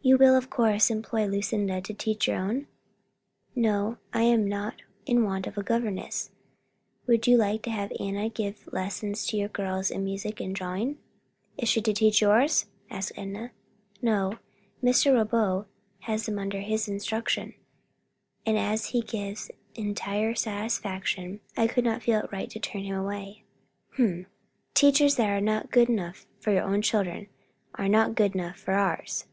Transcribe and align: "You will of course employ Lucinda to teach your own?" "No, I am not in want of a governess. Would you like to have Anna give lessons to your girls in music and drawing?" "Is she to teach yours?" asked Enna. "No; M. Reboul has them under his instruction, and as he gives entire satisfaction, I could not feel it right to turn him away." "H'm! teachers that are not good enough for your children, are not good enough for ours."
"You 0.00 0.16
will 0.16 0.34
of 0.36 0.48
course 0.48 0.88
employ 0.88 1.26
Lucinda 1.26 1.82
to 1.82 1.92
teach 1.92 2.28
your 2.28 2.38
own?" 2.38 2.66
"No, 3.54 3.98
I 4.14 4.22
am 4.22 4.48
not 4.48 4.76
in 5.04 5.22
want 5.22 5.46
of 5.46 5.58
a 5.58 5.62
governess. 5.62 6.30
Would 7.06 7.26
you 7.26 7.36
like 7.36 7.60
to 7.64 7.70
have 7.70 7.92
Anna 8.00 8.30
give 8.30 8.72
lessons 8.72 9.26
to 9.26 9.36
your 9.36 9.50
girls 9.50 9.90
in 9.90 10.04
music 10.04 10.40
and 10.40 10.54
drawing?" 10.54 10.96
"Is 11.58 11.68
she 11.68 11.82
to 11.82 11.92
teach 11.92 12.22
yours?" 12.22 12.66
asked 12.88 13.12
Enna. 13.18 13.50
"No; 14.00 14.38
M. 14.82 14.86
Reboul 14.88 15.66
has 16.00 16.24
them 16.24 16.38
under 16.38 16.60
his 16.60 16.88
instruction, 16.88 17.52
and 18.46 18.56
as 18.56 18.86
he 18.86 19.02
gives 19.02 19.50
entire 19.74 20.34
satisfaction, 20.34 21.40
I 21.54 21.66
could 21.66 21.84
not 21.84 22.02
feel 22.02 22.20
it 22.20 22.32
right 22.32 22.48
to 22.50 22.58
turn 22.60 22.84
him 22.84 22.96
away." 22.96 23.44
"H'm! 23.98 24.24
teachers 24.72 25.16
that 25.16 25.28
are 25.28 25.42
not 25.42 25.70
good 25.70 25.90
enough 25.90 26.26
for 26.40 26.50
your 26.54 26.80
children, 26.80 27.28
are 27.74 27.88
not 27.90 28.14
good 28.14 28.34
enough 28.34 28.56
for 28.56 28.72
ours." 28.72 29.26